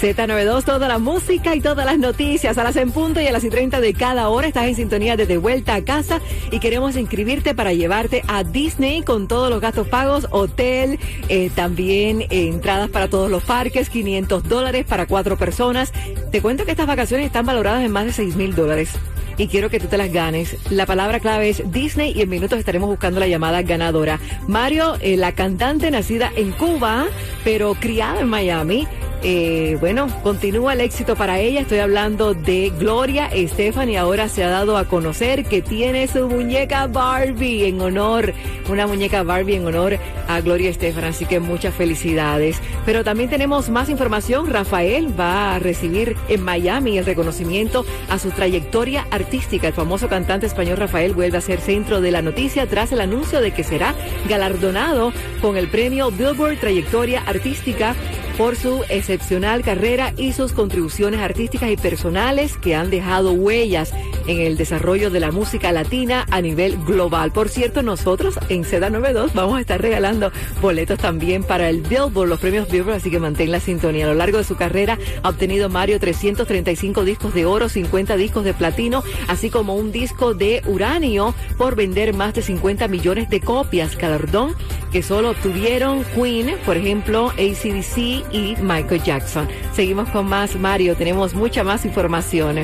[0.00, 3.44] Z92, toda la música y todas las noticias a las en punto y a las
[3.44, 4.48] y 30 de cada hora.
[4.48, 9.28] Estás en sintonía desde vuelta a casa y queremos inscribirte para llevarte a Disney con
[9.28, 14.86] todos los gastos pagos, hotel, eh, también eh, entradas para todos los parques, 500 dólares
[14.86, 15.92] para cuatro personas.
[16.32, 18.92] Te cuento que estas vacaciones están valoradas en más de 6 mil dólares
[19.40, 20.56] y quiero que tú te las ganes.
[20.70, 24.18] La palabra clave es Disney y en minutos estaremos buscando la llamada ganadora.
[24.46, 27.06] Mario, eh, la cantante nacida en Cuba,
[27.42, 28.86] pero criada en Miami,
[29.22, 31.60] eh, bueno, continúa el éxito para ella.
[31.60, 36.26] Estoy hablando de Gloria Estefan y ahora se ha dado a conocer que tiene su
[36.26, 38.32] muñeca Barbie en honor,
[38.70, 41.04] una muñeca Barbie en honor a Gloria Estefan.
[41.04, 42.60] Así que muchas felicidades.
[42.86, 44.46] Pero también tenemos más información.
[44.46, 49.68] Rafael va a recibir en Miami el reconocimiento a su trayectoria artística.
[49.68, 53.42] El famoso cantante español Rafael vuelve a ser centro de la noticia tras el anuncio
[53.42, 53.94] de que será
[54.28, 57.94] galardonado con el premio Billboard Trayectoria Artística
[58.40, 63.92] por su excepcional carrera y sus contribuciones artísticas y personales que han dejado huellas
[64.26, 67.32] en el desarrollo de la música latina a nivel global.
[67.32, 70.32] Por cierto, nosotros en Seda 92 vamos a estar regalando
[70.62, 74.06] boletos también para el Billboard, los premios Billboard, así que mantén la sintonía.
[74.06, 78.44] A lo largo de su carrera ha obtenido Mario 335 discos de oro, 50 discos
[78.44, 83.42] de platino, así como un disco de uranio por vender más de 50 millones de
[83.42, 84.56] copias, galardón
[84.92, 89.48] que solo obtuvieron Queen, por ejemplo, ACDC y Michael Jackson.
[89.72, 92.58] Seguimos con más, Mario, tenemos mucha más información.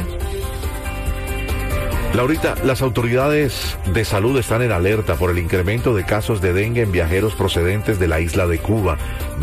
[2.15, 6.81] Laurita, las autoridades de salud están en alerta por el incremento de casos de dengue
[6.81, 8.97] en viajeros procedentes de la isla de Cuba.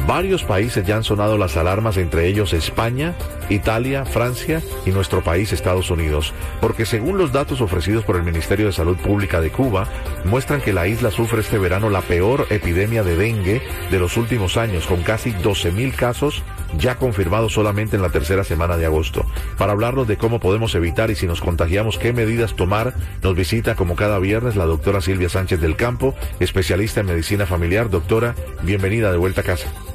[0.07, 3.13] Varios países ya han sonado las alarmas, entre ellos España,
[3.49, 8.65] Italia, Francia y nuestro país, Estados Unidos, porque según los datos ofrecidos por el Ministerio
[8.65, 9.87] de Salud Pública de Cuba,
[10.25, 14.57] muestran que la isla sufre este verano la peor epidemia de dengue de los últimos
[14.57, 16.41] años, con casi 12.000 casos
[16.77, 19.25] ya confirmados solamente en la tercera semana de agosto.
[19.57, 23.75] Para hablarnos de cómo podemos evitar y si nos contagiamos, qué medidas tomar, nos visita
[23.75, 27.89] como cada viernes la doctora Silvia Sánchez del Campo, especialista en medicina familiar.
[27.89, 29.92] Doctora, bienvenida de vuelta a casa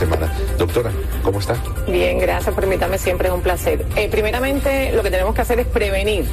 [0.00, 0.32] semana.
[0.56, 0.90] Doctora,
[1.22, 1.54] ¿cómo está?
[1.86, 2.54] Bien, gracias.
[2.54, 3.84] Permítame, siempre es un placer.
[3.96, 6.24] Eh, primeramente, lo que tenemos que hacer es prevenir.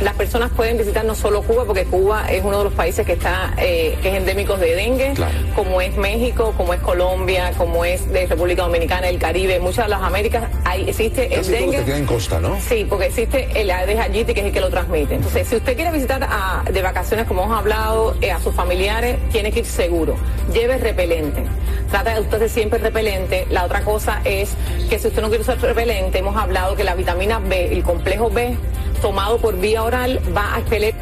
[0.00, 3.12] Las personas pueden visitar no solo Cuba, porque Cuba es uno de los países que
[3.12, 5.12] está eh, que es endémico de dengue,
[5.54, 9.90] como es México, como es Colombia, como es de República Dominicana, el Caribe, muchas de
[9.90, 11.84] las Américas, ahí existe el dengue.
[11.94, 12.58] en costa, ¿no?
[12.60, 15.16] Sí, porque existe el Aedes aegypti, que es el que lo transmite.
[15.16, 16.26] Entonces, si usted quiere visitar
[16.72, 20.16] de vacaciones, como hemos hablado, eh, a sus familiares, tiene que ir seguro.
[20.52, 21.44] Lleve repelente.
[21.90, 23.01] Trata de usted siempre repelente
[23.50, 24.54] la otra cosa es
[24.88, 28.30] que si usted no quiere usar repelente, hemos hablado que la vitamina B, el complejo
[28.30, 28.56] B,
[29.00, 30.94] tomado por vía oral, va a expeler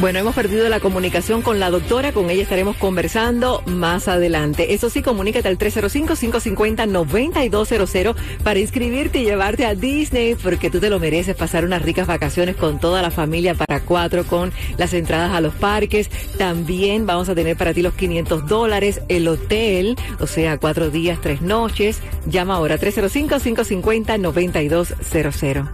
[0.00, 4.74] bueno, hemos perdido la comunicación con la doctora, con ella estaremos conversando más adelante.
[4.74, 10.98] Eso sí, comunícate al 305-550-9200 para inscribirte y llevarte a Disney, porque tú te lo
[10.98, 15.40] mereces pasar unas ricas vacaciones con toda la familia para cuatro, con las entradas a
[15.40, 16.10] los parques.
[16.36, 21.20] También vamos a tener para ti los 500 dólares, el hotel, o sea, cuatro días,
[21.20, 22.00] tres noches.
[22.26, 25.70] Llama ahora 305-550-9200.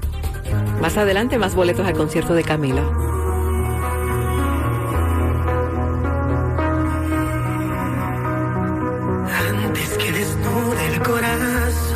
[0.80, 2.42] Más adelante, más boletos al concierto de